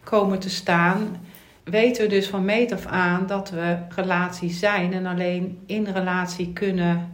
komen 0.04 0.38
te 0.38 0.50
staan, 0.50 1.20
weten 1.64 2.02
we 2.02 2.08
dus 2.08 2.28
van 2.28 2.44
meet 2.44 2.72
af 2.72 2.86
aan 2.86 3.26
dat 3.26 3.50
we 3.50 3.76
relatie 3.88 4.50
zijn 4.50 4.92
en 4.92 5.06
alleen 5.06 5.58
in 5.66 5.84
relatie 5.84 6.52
kunnen 6.52 7.12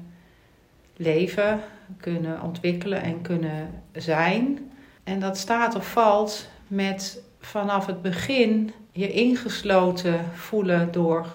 leven, 0.97 1.61
kunnen 2.01 2.43
ontwikkelen 2.43 3.03
en 3.03 3.23
kunnen 3.23 3.71
zijn. 3.93 4.71
En 5.05 5.21
dat 5.21 5.39
staat 5.39 5.75
of 5.75 5.91
valt 5.91 6.49
met 6.67 7.23
vanaf 7.41 7.87
het 7.87 8.03
begin 8.03 8.73
je 8.93 9.13
ingesloten 9.13 10.25
voelen 10.35 10.93
door 10.93 11.27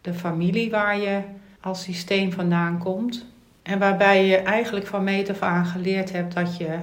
de 0.00 0.14
familie 0.14 0.70
waar 0.70 0.98
je 0.98 1.20
als 1.60 1.82
systeem 1.82 2.32
vandaan 2.32 2.78
komt. 2.78 3.26
En 3.62 3.78
waarbij 3.78 4.26
je 4.26 4.36
eigenlijk 4.36 4.86
van 4.86 5.04
meet 5.04 5.30
af 5.30 5.42
aan 5.42 5.66
geleerd 5.66 6.12
hebt 6.12 6.34
dat 6.34 6.56
je 6.56 6.78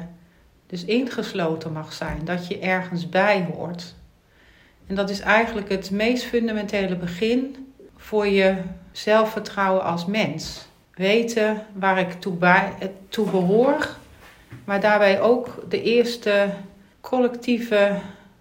dus 0.68 0.86
ingesloten 0.86 1.72
mag 1.72 1.94
zijn, 1.94 2.26
dat 2.26 2.48
je 2.48 2.60
ergens 2.60 3.10
bij 3.10 3.48
hoort. 3.54 3.96
En 4.88 4.96
dat 4.96 5.10
is 5.10 5.20
eigenlijk 5.20 5.70
het 5.70 5.92
meest 5.92 6.24
fundamentele 6.24 6.96
begin 6.96 7.74
voor 7.98 8.28
je 8.28 8.58
zelfvertrouwen 8.92 9.84
als 9.84 10.06
mens. 10.06 10.69
Weten 11.00 11.62
waar 11.74 12.00
ik 12.00 12.12
toe, 12.12 12.34
bij, 12.34 12.74
toe 13.10 13.29
behoor, 13.29 13.96
maar 14.65 14.82
daarbij 14.82 15.22
ook 15.22 15.65
de 15.70 15.82
eerste 15.82 16.50
collectieve 17.01 17.91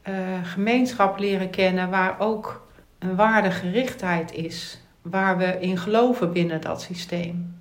uh, 0.08 0.14
gemeenschap 0.42 1.18
leren 1.18 1.50
kennen 1.50 1.90
waar 1.90 2.20
ook 2.20 2.66
een 2.98 3.14
waardegerichtheid 3.14 4.32
is, 4.32 4.80
waar 5.02 5.38
we 5.38 5.56
in 5.60 5.78
geloven 5.78 6.32
binnen 6.32 6.60
dat 6.60 6.82
systeem. 6.82 7.56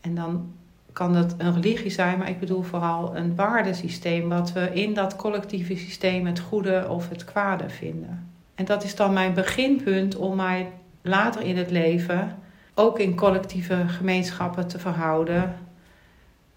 En 0.00 0.14
dan 0.14 0.52
kan 0.92 1.12
dat 1.12 1.34
een 1.38 1.54
religie 1.54 1.90
zijn, 1.90 2.18
maar 2.18 2.28
ik 2.28 2.40
bedoel 2.40 2.62
vooral 2.62 3.16
een 3.16 3.34
waardesysteem, 3.34 4.28
wat 4.28 4.52
we 4.52 4.70
in 4.72 4.94
dat 4.94 5.16
collectieve 5.16 5.76
systeem 5.76 6.26
het 6.26 6.38
goede 6.38 6.86
of 6.88 7.08
het 7.08 7.24
kwade 7.24 7.68
vinden. 7.68 8.32
En 8.54 8.64
dat 8.64 8.84
is 8.84 8.96
dan 8.96 9.12
mijn 9.12 9.34
beginpunt 9.34 10.16
om 10.16 10.36
mij 10.36 10.70
later 11.02 11.42
in 11.42 11.56
het 11.56 11.70
leven 11.70 12.42
ook 12.74 12.98
in 12.98 13.16
collectieve 13.16 13.84
gemeenschappen 13.86 14.68
te 14.68 14.78
verhouden 14.78 15.56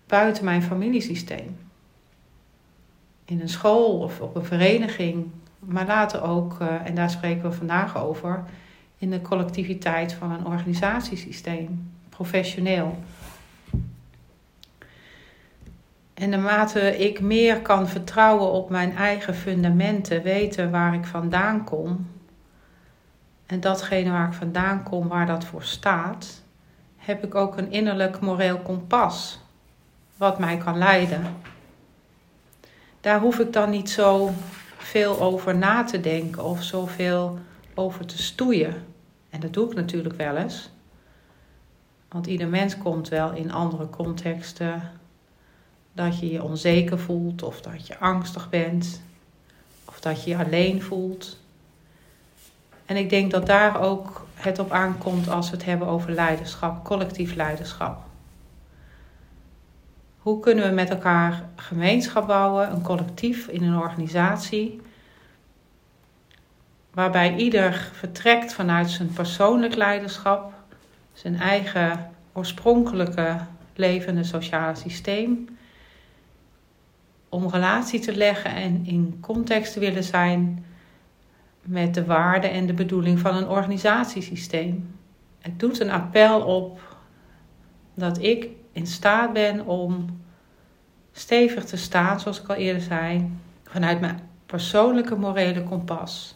buiten 0.07 0.45
mijn 0.45 0.63
familiesysteem. 0.63 1.57
In 3.25 3.41
een 3.41 3.49
school 3.49 3.99
of 3.99 4.19
op 4.19 4.35
een 4.35 4.45
vereniging, 4.45 5.25
maar 5.59 5.85
later 5.85 6.21
ook, 6.21 6.59
eh, 6.59 6.85
en 6.85 6.95
daar 6.95 7.09
spreken 7.09 7.49
we 7.49 7.55
vandaag 7.55 8.03
over, 8.03 8.43
in 8.97 9.09
de 9.09 9.21
collectiviteit 9.21 10.13
van 10.13 10.31
een 10.31 10.45
organisatiesysteem, 10.45 11.91
professioneel. 12.09 12.97
En 16.13 16.29
naarmate 16.29 16.97
ik 16.97 17.19
meer 17.19 17.61
kan 17.61 17.87
vertrouwen 17.87 18.51
op 18.51 18.69
mijn 18.69 18.95
eigen 18.95 19.35
fundamenten, 19.35 20.23
weten 20.23 20.71
waar 20.71 20.93
ik 20.93 21.05
vandaan 21.05 21.63
kom, 21.63 22.07
en 23.47 23.59
datgene 23.59 24.11
waar 24.11 24.27
ik 24.27 24.33
vandaan 24.33 24.83
kom, 24.83 25.07
waar 25.07 25.25
dat 25.25 25.45
voor 25.45 25.63
staat, 25.63 26.41
heb 26.97 27.23
ik 27.23 27.35
ook 27.35 27.57
een 27.57 27.71
innerlijk 27.71 28.19
moreel 28.19 28.57
kompas 28.57 29.39
wat 30.17 30.39
mij 30.39 30.57
kan 30.57 30.77
leiden. 30.77 31.35
Daar 33.01 33.19
hoef 33.19 33.39
ik 33.39 33.53
dan 33.53 33.69
niet 33.69 33.89
zo 33.89 34.31
veel 34.77 35.21
over 35.21 35.57
na 35.57 35.83
te 35.83 35.99
denken 35.99 36.43
of 36.43 36.63
zoveel 36.63 37.39
over 37.73 38.05
te 38.05 38.17
stoeien. 38.17 38.85
En 39.29 39.39
dat 39.39 39.53
doe 39.53 39.69
ik 39.69 39.75
natuurlijk 39.75 40.15
wel 40.15 40.35
eens. 40.35 40.69
Want 42.09 42.27
ieder 42.27 42.47
mens 42.47 42.77
komt 42.77 43.09
wel 43.09 43.31
in 43.31 43.51
andere 43.51 43.89
contexten 43.89 44.91
dat 45.93 46.19
je 46.19 46.31
je 46.31 46.43
onzeker 46.43 46.99
voelt 46.99 47.43
of 47.43 47.61
dat 47.61 47.87
je 47.87 47.97
angstig 47.97 48.49
bent 48.49 49.01
of 49.85 49.99
dat 49.99 50.23
je 50.23 50.29
je 50.29 50.37
alleen 50.37 50.81
voelt. 50.81 51.37
En 52.87 52.95
ik 52.95 53.09
denk 53.09 53.31
dat 53.31 53.45
daar 53.45 53.81
ook 53.81 54.25
het 54.33 54.59
op 54.59 54.71
aankomt 54.71 55.29
als 55.29 55.49
we 55.49 55.55
het 55.55 55.65
hebben 55.65 55.87
over 55.87 56.11
leiderschap, 56.11 56.85
collectief 56.85 57.35
leiderschap. 57.35 58.05
Hoe 60.17 60.39
kunnen 60.39 60.69
we 60.69 60.73
met 60.73 60.89
elkaar 60.89 61.43
gemeenschap 61.55 62.27
bouwen, 62.27 62.71
een 62.71 62.81
collectief 62.81 63.47
in 63.47 63.63
een 63.63 63.77
organisatie, 63.77 64.81
waarbij 66.93 67.35
ieder 67.35 67.89
vertrekt 67.93 68.53
vanuit 68.53 68.89
zijn 68.89 69.13
persoonlijk 69.13 69.75
leiderschap, 69.75 70.53
zijn 71.13 71.39
eigen 71.39 72.11
oorspronkelijke 72.33 73.37
levende 73.75 74.23
sociale 74.23 74.75
systeem, 74.75 75.57
om 77.29 77.49
relatie 77.49 77.99
te 77.99 78.15
leggen 78.15 78.51
en 78.51 78.85
in 78.85 79.17
context 79.21 79.73
te 79.73 79.79
willen 79.79 80.03
zijn 80.03 80.65
met 81.67 81.93
de 81.93 82.05
waarde 82.05 82.47
en 82.47 82.65
de 82.65 82.73
bedoeling 82.73 83.19
van 83.19 83.35
een 83.35 83.47
organisatiesysteem. 83.47 84.95
Het 85.39 85.59
doet 85.59 85.79
een 85.79 85.91
appel 85.91 86.41
op 86.41 86.79
dat 87.93 88.21
ik 88.21 88.47
in 88.71 88.87
staat 88.87 89.33
ben 89.33 89.65
om 89.65 90.21
stevig 91.11 91.65
te 91.65 91.77
staan, 91.77 92.19
zoals 92.19 92.41
ik 92.41 92.47
al 92.47 92.55
eerder 92.55 92.81
zei, 92.81 93.31
vanuit 93.63 93.99
mijn 93.99 94.19
persoonlijke 94.45 95.15
morele 95.15 95.63
kompas. 95.63 96.35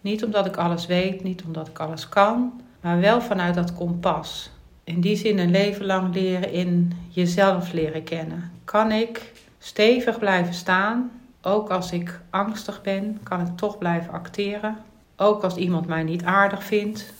Niet 0.00 0.24
omdat 0.24 0.46
ik 0.46 0.56
alles 0.56 0.86
weet, 0.86 1.22
niet 1.22 1.42
omdat 1.44 1.68
ik 1.68 1.78
alles 1.78 2.08
kan, 2.08 2.60
maar 2.80 3.00
wel 3.00 3.20
vanuit 3.20 3.54
dat 3.54 3.74
kompas. 3.74 4.50
In 4.84 5.00
die 5.00 5.16
zin 5.16 5.38
een 5.38 5.50
leven 5.50 5.86
lang 5.86 6.14
leren 6.14 6.52
in 6.52 6.92
jezelf 7.08 7.72
leren 7.72 8.04
kennen. 8.04 8.52
Kan 8.64 8.92
ik 8.92 9.32
stevig 9.58 10.18
blijven 10.18 10.54
staan 10.54 11.10
ook 11.42 11.70
als 11.70 11.92
ik 11.92 12.20
angstig 12.30 12.82
ben, 12.82 13.20
kan 13.22 13.40
ik 13.40 13.56
toch 13.56 13.78
blijven 13.78 14.12
acteren. 14.12 14.78
Ook 15.16 15.42
als 15.42 15.56
iemand 15.56 15.86
mij 15.86 16.02
niet 16.02 16.24
aardig 16.24 16.64
vindt, 16.64 17.12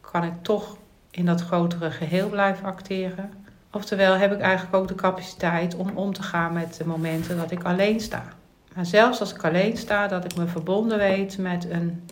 kan 0.00 0.24
ik 0.24 0.42
toch 0.42 0.76
in 1.10 1.26
dat 1.26 1.40
grotere 1.40 1.90
geheel 1.90 2.28
blijven 2.28 2.64
acteren. 2.64 3.32
Oftewel 3.72 4.14
heb 4.14 4.32
ik 4.32 4.40
eigenlijk 4.40 4.76
ook 4.76 4.88
de 4.88 4.94
capaciteit 4.94 5.74
om 5.74 5.90
om 5.94 6.12
te 6.12 6.22
gaan 6.22 6.52
met 6.52 6.76
de 6.76 6.86
momenten 6.86 7.36
dat 7.36 7.50
ik 7.50 7.64
alleen 7.64 8.00
sta. 8.00 8.22
Maar 8.74 8.86
zelfs 8.86 9.20
als 9.20 9.34
ik 9.34 9.44
alleen 9.44 9.76
sta, 9.76 10.08
dat 10.08 10.24
ik 10.24 10.36
me 10.36 10.46
verbonden 10.46 10.98
weet 10.98 11.38
met 11.38 11.70
een 11.70 12.04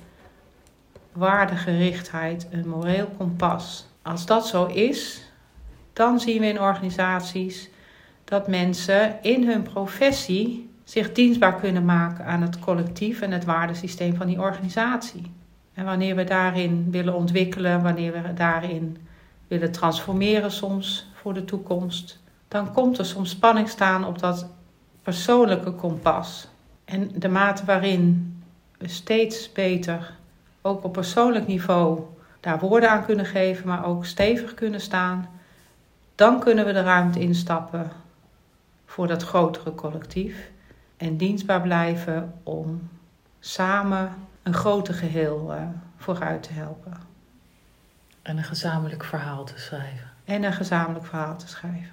waardegerichtheid, 1.13 2.47
een 2.51 2.69
moreel 2.69 3.07
kompas. 3.17 3.87
Als 4.03 4.27
dat 4.27 4.47
zo 4.47 4.67
is, 4.67 5.23
dan 5.93 6.21
zien 6.21 6.41
we 6.41 6.47
in 6.47 6.61
organisaties 6.61 7.71
dat 8.25 8.49
mensen 8.49 9.19
in 9.23 9.49
hun 9.49 9.63
professie 9.63 10.74
zich 10.85 11.13
dienstbaar 11.13 11.55
kunnen 11.55 11.85
maken 11.85 12.25
aan 12.25 12.43
het 12.43 12.59
collectief 12.59 13.21
en 13.21 13.31
het 13.31 13.45
waardesysteem 13.45 14.15
van 14.15 14.27
die 14.27 14.41
organisatie. 14.41 15.33
En 15.75 15.85
wanneer 15.85 16.17
we 16.17 16.25
daarin 16.25 16.91
willen 16.91 17.15
ontwikkelen, 17.15 17.83
wanneer 17.83 18.13
we 18.13 18.35
daarin 18.35 18.97
willen 19.49 19.73
transformeren 19.73 20.51
soms 20.51 21.11
voor 21.15 21.35
de 21.35 21.45
toekomst, 21.45 22.19
dan 22.49 22.73
komt 22.73 22.99
er 22.99 23.05
soms 23.05 23.31
spanning 23.31 23.69
staan 23.69 24.05
op 24.05 24.19
dat 24.19 24.47
persoonlijke 25.03 25.71
kompas. 25.73 26.49
En 26.85 27.11
de 27.15 27.29
mate 27.29 27.65
waarin 27.65 28.37
we 28.79 28.89
steeds 28.89 29.53
beter, 29.53 30.13
ook 30.63 30.85
op 30.85 30.93
persoonlijk 30.93 31.47
niveau, 31.47 32.01
daar 32.41 32.59
woorden 32.59 32.91
aan 32.91 33.05
kunnen 33.05 33.27
geven, 33.27 33.67
maar 33.67 33.85
ook 33.85 34.05
stevig 34.05 34.55
kunnen 34.55 34.81
staan, 34.81 35.29
dan 36.15 36.41
kunnen 36.41 36.65
we 36.65 36.73
de 36.73 36.83
ruimte 36.83 37.21
instappen 37.21 37.91
voor 38.87 39.07
dat 39.07 39.23
grotere 39.23 39.75
collectief 39.75 40.53
en 41.05 41.17
dienstbaar 41.17 41.61
blijven 41.61 42.33
om 42.43 42.89
samen 43.41 44.13
een 44.43 44.55
groter 44.55 44.95
geheel 44.95 45.55
uh, 45.55 45.63
vooruit 45.97 46.43
te 46.43 46.53
helpen. 46.53 46.93
En 48.23 48.37
een 48.37 48.45
gezamenlijk 48.45 49.05
verhaal 49.05 49.45
te 49.45 49.59
schrijven. 49.59 50.11
En 50.25 50.43
een 50.43 50.53
gezamenlijk 50.53 51.07
verhaal 51.07 51.37
te 51.37 51.49
schrijven. 51.49 51.93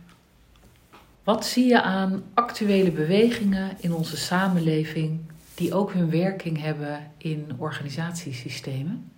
Wat 1.23 1.45
zie 1.45 1.65
je 1.65 1.81
aan 1.81 2.23
actuele 2.33 2.91
bewegingen 2.91 3.71
in 3.79 3.93
onze 3.93 4.17
samenleving 4.17 5.19
die 5.55 5.73
ook 5.73 5.93
hun 5.93 6.09
werking 6.09 6.61
hebben 6.61 6.99
in 7.17 7.51
organisatiesystemen? 7.57 9.11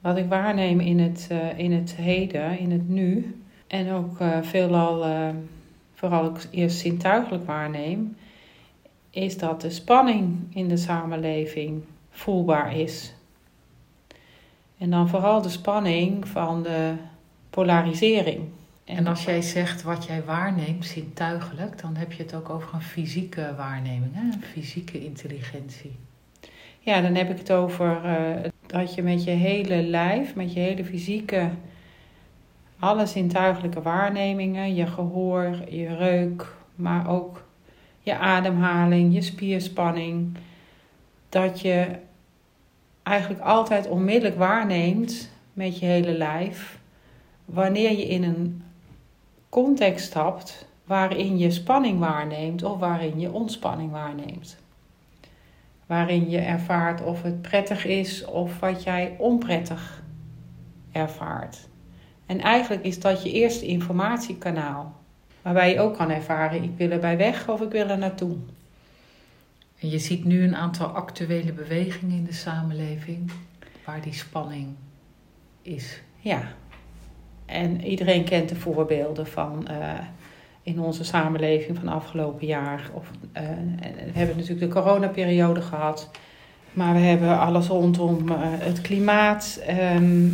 Wat 0.00 0.16
ik 0.16 0.28
waarneem 0.28 0.80
in 0.80 0.98
het, 0.98 1.28
uh, 1.32 1.58
in 1.58 1.72
het 1.72 1.94
heden, 1.94 2.58
in 2.58 2.70
het 2.70 2.88
nu, 2.88 3.42
en 3.66 3.92
ook 3.92 4.20
uh, 4.20 4.38
veelal, 4.42 5.08
uh, 5.08 5.28
vooral 5.94 6.24
ook 6.24 6.38
eerst 6.50 6.78
zintuigelijk 6.78 7.46
waarneem, 7.46 8.16
is 9.10 9.38
dat 9.38 9.60
de 9.60 9.70
spanning 9.70 10.36
in 10.50 10.68
de 10.68 10.76
samenleving 10.76 11.82
voelbaar 12.10 12.76
is. 12.76 13.14
En 14.78 14.90
dan 14.90 15.08
vooral 15.08 15.42
de 15.42 15.48
spanning 15.48 16.28
van 16.28 16.62
de 16.62 16.94
polarisering. 17.50 18.40
En 18.84 19.06
als 19.06 19.24
jij 19.24 19.42
zegt 19.42 19.82
wat 19.82 20.04
jij 20.04 20.24
waarneemt, 20.24 20.86
zintuigelijk, 20.86 21.80
dan 21.80 21.96
heb 21.96 22.12
je 22.12 22.22
het 22.22 22.34
ook 22.34 22.50
over 22.50 22.74
een 22.74 22.82
fysieke 22.82 23.54
waarneming, 23.56 24.14
hè? 24.14 24.20
een 24.20 24.42
fysieke 24.42 25.04
intelligentie. 25.04 25.96
Ja, 26.78 27.00
dan 27.00 27.14
heb 27.14 27.30
ik 27.30 27.38
het 27.38 27.52
over 27.52 28.00
uh, 28.04 28.50
dat 28.66 28.94
je 28.94 29.02
met 29.02 29.24
je 29.24 29.30
hele 29.30 29.82
lijf, 29.82 30.34
met 30.34 30.52
je 30.52 30.60
hele 30.60 30.84
fysieke, 30.84 31.50
alle 32.78 33.06
zintuigelijke 33.06 33.82
waarnemingen, 33.82 34.74
je 34.74 34.86
gehoor, 34.86 35.56
je 35.68 35.96
reuk, 35.96 36.54
maar 36.74 37.08
ook 37.08 37.47
je 38.08 38.16
ademhaling, 38.16 39.14
je 39.14 39.20
spierspanning, 39.20 40.36
dat 41.28 41.60
je 41.60 41.86
eigenlijk 43.02 43.40
altijd 43.40 43.88
onmiddellijk 43.88 44.38
waarneemt 44.38 45.30
met 45.52 45.78
je 45.78 45.86
hele 45.86 46.12
lijf 46.12 46.78
wanneer 47.44 47.90
je 47.90 48.08
in 48.08 48.22
een 48.22 48.62
context 49.48 50.06
stapt 50.06 50.66
waarin 50.84 51.38
je 51.38 51.50
spanning 51.50 51.98
waarneemt 51.98 52.62
of 52.62 52.78
waarin 52.78 53.20
je 53.20 53.32
ontspanning 53.32 53.90
waarneemt. 53.90 54.58
Waarin 55.86 56.30
je 56.30 56.38
ervaart 56.38 57.02
of 57.04 57.22
het 57.22 57.42
prettig 57.42 57.84
is 57.84 58.24
of 58.24 58.60
wat 58.60 58.82
jij 58.82 59.14
onprettig 59.18 60.02
ervaart. 60.92 61.68
En 62.26 62.40
eigenlijk 62.40 62.84
is 62.84 63.00
dat 63.00 63.22
je 63.22 63.32
eerste 63.32 63.66
informatiekanaal. 63.66 64.97
Waarbij 65.48 65.72
je 65.72 65.80
ook 65.80 65.96
kan 65.96 66.10
ervaren, 66.10 66.62
ik 66.62 66.70
wil 66.76 66.90
erbij 66.90 67.16
weg 67.16 67.48
of 67.48 67.60
ik 67.60 67.70
wil 67.70 67.88
er 67.88 67.98
naartoe. 67.98 68.36
En 69.80 69.90
je 69.90 69.98
ziet 69.98 70.24
nu 70.24 70.42
een 70.42 70.56
aantal 70.56 70.86
actuele 70.86 71.52
bewegingen 71.52 72.16
in 72.16 72.24
de 72.24 72.32
samenleving 72.32 73.30
waar 73.84 74.00
die 74.00 74.12
spanning 74.12 74.74
is. 75.62 76.02
Ja. 76.18 76.42
en 77.46 77.84
iedereen 77.84 78.24
kent 78.24 78.48
de 78.48 78.56
voorbeelden 78.56 79.26
van 79.26 79.68
in 80.62 80.80
onze 80.80 81.04
samenleving 81.04 81.78
van 81.78 81.88
afgelopen 81.88 82.46
jaar. 82.46 82.90
Of, 82.92 83.10
we 83.32 84.12
hebben 84.12 84.36
natuurlijk 84.36 84.72
de 84.72 84.80
coronaperiode 84.80 85.62
gehad. 85.62 86.10
Maar 86.72 86.94
we 86.94 87.00
hebben 87.00 87.38
alles 87.38 87.66
rondom 87.66 88.28
het 88.40 88.80
klimaat, 88.80 89.60
ehm, 89.66 90.28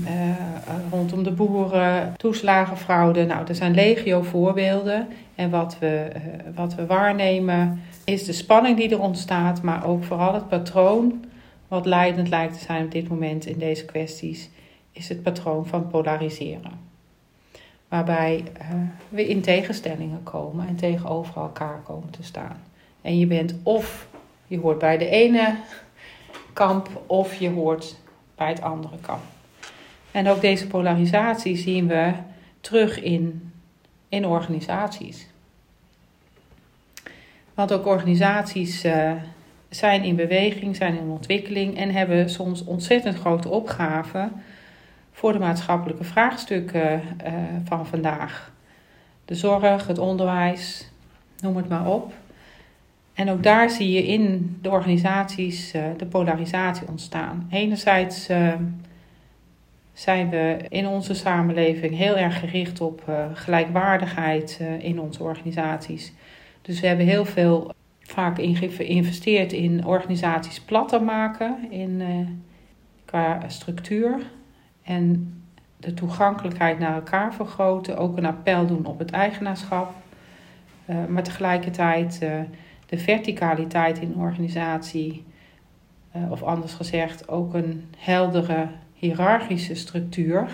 rondom 0.90 1.22
de 1.22 1.32
boeren, 1.32 2.14
toeslagenfraude. 2.16 3.24
Nou, 3.24 3.46
er 3.46 3.54
zijn 3.54 3.74
legio 3.74 4.22
voorbeelden. 4.22 5.08
En 5.34 5.50
wat 5.50 5.76
we, 5.78 6.10
wat 6.54 6.74
we 6.74 6.86
waarnemen 6.86 7.82
is 8.04 8.24
de 8.24 8.32
spanning 8.32 8.76
die 8.76 8.90
er 8.90 9.00
ontstaat, 9.00 9.62
maar 9.62 9.86
ook 9.86 10.04
vooral 10.04 10.34
het 10.34 10.48
patroon 10.48 11.24
wat 11.68 11.86
leidend 11.86 12.28
lijkt 12.28 12.58
te 12.58 12.64
zijn 12.64 12.84
op 12.84 12.90
dit 12.90 13.08
moment 13.08 13.46
in 13.46 13.58
deze 13.58 13.84
kwesties, 13.84 14.50
is 14.92 15.08
het 15.08 15.22
patroon 15.22 15.66
van 15.66 15.88
polariseren. 15.88 16.72
Waarbij 17.88 18.44
we 19.08 19.28
in 19.28 19.40
tegenstellingen 19.40 20.22
komen 20.22 20.68
en 20.68 20.76
tegenover 20.76 21.36
elkaar 21.36 21.80
komen 21.84 22.10
te 22.10 22.22
staan. 22.22 22.56
En 23.00 23.18
je 23.18 23.26
bent 23.26 23.54
of 23.62 24.08
je 24.46 24.58
hoort 24.58 24.78
bij 24.78 24.98
de 24.98 25.08
ene 25.08 25.56
kamp 26.54 27.02
of 27.06 27.34
je 27.34 27.50
hoort 27.50 27.96
bij 28.34 28.48
het 28.48 28.60
andere 28.60 28.96
kamp. 29.00 29.22
En 30.10 30.28
ook 30.28 30.40
deze 30.40 30.66
polarisatie 30.66 31.56
zien 31.56 31.86
we 31.86 32.12
terug 32.60 33.02
in, 33.02 33.52
in 34.08 34.26
organisaties. 34.26 35.26
Want 37.54 37.72
ook 37.72 37.86
organisaties 37.86 38.84
uh, 38.84 39.12
zijn 39.68 40.02
in 40.02 40.16
beweging, 40.16 40.76
zijn 40.76 40.96
in 40.96 41.08
ontwikkeling 41.08 41.76
en 41.76 41.90
hebben 41.90 42.30
soms 42.30 42.64
ontzettend 42.64 43.18
grote 43.18 43.48
opgaven 43.48 44.32
voor 45.12 45.32
de 45.32 45.38
maatschappelijke 45.38 46.04
vraagstukken 46.04 47.02
uh, 47.26 47.32
van 47.64 47.86
vandaag. 47.86 48.52
De 49.24 49.34
zorg, 49.34 49.86
het 49.86 49.98
onderwijs, 49.98 50.90
noem 51.40 51.56
het 51.56 51.68
maar 51.68 51.86
op. 51.86 52.12
En 53.14 53.30
ook 53.30 53.42
daar 53.42 53.70
zie 53.70 53.92
je 53.92 54.06
in 54.06 54.56
de 54.62 54.70
organisaties 54.70 55.74
uh, 55.74 55.84
de 55.96 56.06
polarisatie 56.06 56.88
ontstaan. 56.88 57.46
Enerzijds 57.50 58.30
zijn 59.92 60.30
we 60.30 60.56
in 60.68 60.86
onze 60.86 61.14
samenleving 61.14 61.96
heel 61.96 62.16
erg 62.16 62.40
gericht 62.40 62.80
op 62.80 63.02
gelijkwaardigheid 63.34 64.60
in 64.78 65.00
onze 65.00 65.22
organisaties. 65.22 66.12
Dus 66.62 66.80
we 66.80 66.86
hebben 66.86 67.06
heel 67.06 67.24
veel 67.24 67.74
vaak 68.06 68.36
geïnvesteerd 68.36 69.52
in 69.52 69.86
organisaties 69.86 70.60
platter 70.60 71.02
maken 71.02 71.70
in, 71.70 72.00
uh, 72.00 72.08
qua 73.04 73.40
structuur. 73.46 74.20
En 74.82 75.34
de 75.76 75.94
toegankelijkheid 75.94 76.78
naar 76.78 76.94
elkaar 76.94 77.34
vergroten. 77.34 77.96
Ook 77.96 78.16
een 78.16 78.26
appel 78.26 78.66
doen 78.66 78.86
op 78.86 78.98
het 78.98 79.10
eigenaarschap. 79.10 79.94
Uh, 80.86 80.96
maar 81.08 81.22
tegelijkertijd 81.22 82.20
uh, 82.22 82.30
de 82.86 82.98
verticaliteit 82.98 83.98
in 83.98 84.14
organisatie. 84.16 85.24
of 86.30 86.42
anders 86.42 86.72
gezegd, 86.72 87.28
ook 87.28 87.54
een 87.54 87.84
heldere 87.96 88.68
hiërarchische 88.94 89.74
structuur. 89.74 90.48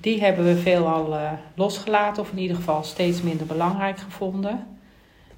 Die 0.00 0.20
hebben 0.20 0.44
we 0.44 0.56
veelal 0.56 1.18
losgelaten, 1.54 2.22
of 2.22 2.30
in 2.30 2.38
ieder 2.38 2.56
geval 2.56 2.82
steeds 2.82 3.22
minder 3.22 3.46
belangrijk 3.46 3.98
gevonden. 3.98 4.66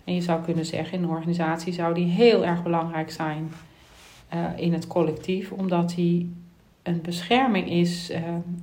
En 0.05 0.15
je 0.15 0.21
zou 0.21 0.43
kunnen 0.43 0.67
zeggen, 0.67 0.99
in 0.99 1.03
een 1.03 1.11
organisatie 1.11 1.73
zou 1.73 1.95
die 1.95 2.07
heel 2.07 2.45
erg 2.45 2.63
belangrijk 2.63 3.11
zijn 3.11 3.51
uh, 4.35 4.45
in 4.57 4.73
het 4.73 4.87
collectief, 4.87 5.53
omdat 5.53 5.91
die 5.91 6.35
een 6.83 7.01
bescherming 7.01 7.71
is 7.71 8.11
uh, 8.11 8.19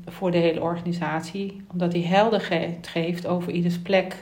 voor 0.06 0.32
de 0.32 0.38
hele 0.38 0.62
organisatie, 0.62 1.62
omdat 1.72 1.92
die 1.92 2.06
helderheid 2.06 2.88
geeft 2.88 3.28
over 3.28 3.52
ieders 3.52 3.80
plek 3.80 4.16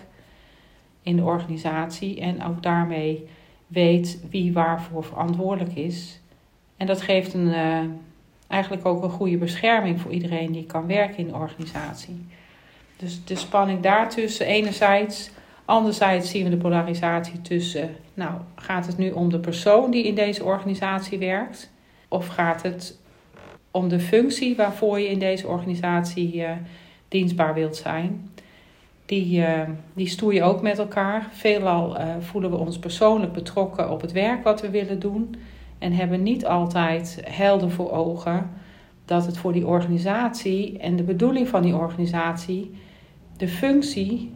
in 1.06 1.15
de 1.15 1.24
organisatie 1.24 2.20
en 2.20 2.44
ook 2.44 2.63
daarmee 2.63 3.28
weet 3.68 4.20
wie 4.30 4.54
waarvoor 4.54 5.04
verantwoordelijk 5.04 5.76
is. 5.76 6.20
En 6.78 6.88
dat 6.88 7.02
geeft 7.02 7.34
een, 7.34 7.48
uh, 7.48 7.80
eigenlijk 8.48 8.86
ook 8.86 9.04
een 9.04 9.10
goede 9.10 9.38
bescherming 9.38 10.02
voor 10.02 10.12
iedereen 10.12 10.52
die 10.52 10.65
kan 10.65 10.88
werken 10.88 11.18
in 11.18 11.28
de 11.28 11.36
organisatie. 11.36 12.26
Dus 12.98 13.26
de 13.26 13.36
spanning 13.36 13.82
daartussen, 13.82 14.46
enerzijds 14.46 15.32
Anderzijds 15.65 16.30
zien 16.30 16.44
we 16.44 16.50
de 16.50 16.58
polarisatie 16.58 17.41
tussen, 17.41 17.96
nou, 18.13 18.34
gaat 18.56 18.88
het 18.88 18.98
nu 18.98 19.12
om 19.12 19.30
de 19.30 19.39
persoon 19.39 19.91
die 19.91 20.04
in 20.04 20.15
deze 20.15 20.44
organisatie 20.44 21.18
werkt? 21.18 21.72
Of 22.08 22.28
gaat 22.28 22.62
het 22.62 23.00
om 23.72 23.88
de 23.88 24.00
functie 24.00 24.56
waarvoor 24.56 25.00
je 25.00 25.10
in 25.10 25.20
deze 25.20 25.48
organisatie 25.48 26.36
uh, 26.36 26.52
dienstbaar 27.08 27.54
wilt 27.54 27.76
zijn? 27.76 28.30
Die, 29.06 29.39
uh, 29.39 29.62
die 29.94 30.08
stoeien 30.08 30.44
ook 30.44 30.62
met 30.62 30.78
elkaar. 30.78 31.28
Veelal 31.32 32.00
uh, 32.00 32.15
voelen 32.20 32.50
we 32.50 32.58
ons 32.58 32.80
persoonlijk 32.80 33.34
betrokken 33.34 33.89
op 33.89 34.02
het 34.02 34.12
werk 34.12 34.44
wat 34.44 34.62
we 34.62 34.70
willen 34.70 35.00
doen. 35.00 35.36
En 35.78 35.91
hebben 35.91 36.24
niet 36.24 36.46
altijd 36.46 37.22
helder 37.24 37.72
voor 37.72 37.91
ogen 37.91 38.50
dat 39.06 39.26
het 39.26 39.38
voor 39.38 39.54
die 39.54 39.68
organisatie 39.68 40.78
en 40.78 40.96
de 40.96 41.04
bedoeling 41.04 41.48
van 41.48 41.62
die 41.62 41.76
organisatie 41.76 42.72
de 43.38 43.48
functie 43.48 44.32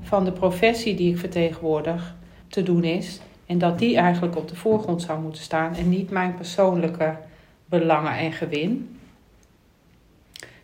van 0.00 0.24
de 0.24 0.32
professie 0.32 0.94
die 0.94 1.10
ik 1.10 1.18
vertegenwoordig 1.18 2.14
te 2.48 2.62
doen 2.62 2.84
is. 2.84 3.20
En 3.46 3.58
dat 3.58 3.78
die 3.78 3.96
eigenlijk 3.96 4.36
op 4.36 4.48
de 4.48 4.56
voorgrond 4.56 5.02
zou 5.02 5.20
moeten 5.20 5.42
staan 5.42 5.74
en 5.74 5.88
niet 5.88 6.10
mijn 6.10 6.34
persoonlijke 6.34 7.16
belangen 7.66 8.16
en 8.16 8.32
gewin. 8.32 8.98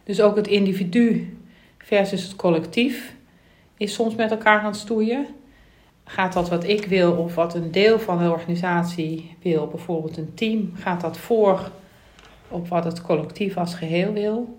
Dus 0.05 0.21
ook 0.21 0.37
het 0.37 0.47
individu 0.47 1.37
versus 1.79 2.23
het 2.23 2.37
collectief 2.37 3.15
is 3.81 3.95
soms 3.95 4.15
met 4.15 4.31
elkaar 4.31 4.59
aan 4.59 4.65
het 4.65 4.77
stoeien. 4.77 5.27
Gaat 6.05 6.33
dat 6.33 6.49
wat 6.49 6.65
ik 6.65 6.87
wil 6.87 7.13
of 7.13 7.35
wat 7.35 7.55
een 7.55 7.71
deel 7.71 7.99
van 7.99 8.19
de 8.19 8.31
organisatie 8.31 9.37
wil, 9.43 9.67
bijvoorbeeld 9.67 10.17
een 10.17 10.35
team, 10.35 10.73
gaat 10.75 11.01
dat 11.01 11.19
voor 11.19 11.71
op 12.49 12.69
wat 12.69 12.85
het 12.85 13.03
collectief 13.03 13.57
als 13.57 13.75
geheel 13.75 14.13
wil? 14.13 14.59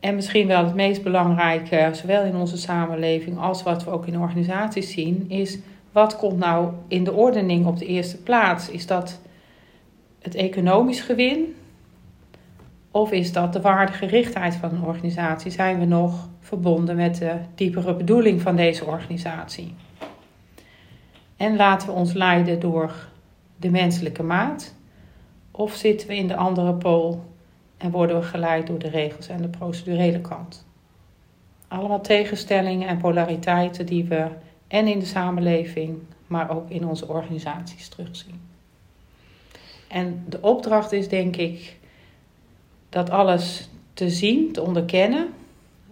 En 0.00 0.14
misschien 0.14 0.46
wel 0.46 0.64
het 0.64 0.74
meest 0.74 1.02
belangrijke, 1.02 1.90
zowel 1.92 2.24
in 2.24 2.36
onze 2.36 2.56
samenleving 2.56 3.38
als 3.38 3.62
wat 3.62 3.84
we 3.84 3.90
ook 3.90 4.06
in 4.06 4.18
organisaties 4.18 4.92
zien, 4.92 5.24
is 5.28 5.58
wat 5.92 6.16
komt 6.16 6.38
nou 6.38 6.72
in 6.88 7.04
de 7.04 7.12
ordening 7.12 7.66
op 7.66 7.78
de 7.78 7.86
eerste 7.86 8.22
plaats? 8.22 8.70
Is 8.70 8.86
dat 8.86 9.20
het 10.20 10.34
economisch 10.34 11.00
gewin? 11.00 11.54
Of 12.94 13.12
is 13.12 13.32
dat 13.32 13.52
de 13.52 13.60
waardegerichtheid 13.60 14.54
van 14.54 14.74
een 14.74 14.82
organisatie? 14.82 15.50
Zijn 15.50 15.78
we 15.78 15.84
nog 15.84 16.28
verbonden 16.40 16.96
met 16.96 17.16
de 17.16 17.36
diepere 17.54 17.94
bedoeling 17.94 18.40
van 18.40 18.56
deze 18.56 18.84
organisatie? 18.84 19.74
En 21.36 21.56
laten 21.56 21.88
we 21.88 21.94
ons 21.94 22.12
leiden 22.12 22.60
door 22.60 23.08
de 23.56 23.70
menselijke 23.70 24.22
maat? 24.22 24.74
Of 25.50 25.74
zitten 25.74 26.08
we 26.08 26.16
in 26.16 26.28
de 26.28 26.36
andere 26.36 26.74
pool 26.74 27.24
en 27.76 27.90
worden 27.90 28.18
we 28.18 28.22
geleid 28.22 28.66
door 28.66 28.78
de 28.78 28.88
regels 28.88 29.28
en 29.28 29.42
de 29.42 29.48
procedurele 29.48 30.20
kant. 30.20 30.66
Allemaal 31.68 32.00
tegenstellingen 32.00 32.88
en 32.88 32.98
polariteiten 32.98 33.86
die 33.86 34.04
we 34.04 34.26
en 34.68 34.86
in 34.86 34.98
de 34.98 35.06
samenleving, 35.06 35.98
maar 36.26 36.50
ook 36.50 36.70
in 36.70 36.86
onze 36.86 37.08
organisaties 37.08 37.88
terugzien. 37.88 38.40
En 39.88 40.24
de 40.28 40.38
opdracht 40.40 40.92
is 40.92 41.08
denk 41.08 41.36
ik 41.36 41.82
dat 42.94 43.10
alles 43.10 43.68
te 43.94 44.10
zien, 44.10 44.52
te 44.52 44.62
onderkennen, 44.62 45.28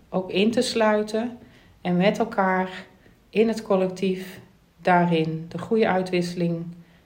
ook 0.08 0.30
in 0.30 0.50
te 0.50 0.60
sluiten 0.60 1.38
en 1.80 1.96
met 1.96 2.18
elkaar 2.18 2.86
in 3.30 3.48
het 3.48 3.62
collectief 3.62 4.40
daarin 4.76 5.46
de 5.48 5.58
goede 5.58 5.88
uitwisseling 5.88 6.64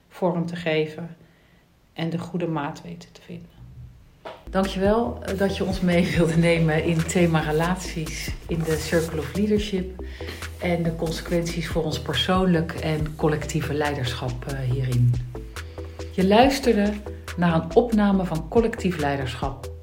vorm 0.09 0.45
te 0.45 0.55
geven 0.55 1.15
en 1.93 2.09
de 2.09 2.17
goede 2.17 2.47
maat 2.47 2.81
weten 2.81 3.11
te 3.11 3.21
vinden. 3.21 3.49
Dankjewel 4.49 5.19
eh, 5.21 5.37
dat 5.37 5.57
je 5.57 5.65
ons 5.65 5.81
mee 5.81 6.15
wilde 6.17 6.37
nemen 6.37 6.83
in 6.83 6.97
het 6.97 7.09
thema 7.09 7.39
relaties 7.39 8.33
in 8.47 8.59
de 8.59 8.75
Circle 8.75 9.19
of 9.19 9.35
Leadership 9.35 10.03
en 10.61 10.83
de 10.83 10.95
consequenties 10.95 11.67
voor 11.67 11.83
ons 11.83 12.01
persoonlijk 12.01 12.71
en 12.71 13.15
collectieve 13.15 13.73
leiderschap 13.73 14.45
eh, 14.45 14.59
hierin. 14.59 15.13
Je 16.11 16.27
luisterde 16.27 16.93
naar 17.37 17.53
een 17.53 17.75
opname 17.75 18.25
van 18.25 18.47
Collectief 18.47 18.97
Leiderschap, 18.97 19.75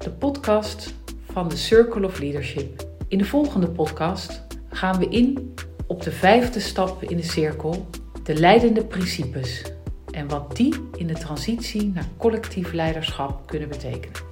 de 0.00 0.10
podcast 0.10 0.94
van 1.32 1.48
de 1.48 1.56
Circle 1.56 2.06
of 2.06 2.18
Leadership. 2.18 2.86
In 3.08 3.18
de 3.18 3.24
volgende 3.24 3.68
podcast 3.68 4.46
gaan 4.68 4.98
we 4.98 5.08
in 5.08 5.54
op 5.86 6.02
de 6.02 6.10
vijfde 6.10 6.60
stap 6.60 7.02
in 7.02 7.16
de 7.16 7.22
cirkel, 7.22 7.88
de 8.22 8.34
leidende 8.34 8.84
principes 8.84 9.72
en 10.10 10.28
wat 10.28 10.56
die 10.56 10.74
in 10.96 11.06
de 11.06 11.14
transitie 11.14 11.90
naar 11.94 12.08
collectief 12.16 12.72
leiderschap 12.72 13.46
kunnen 13.46 13.68
betekenen. 13.68 14.29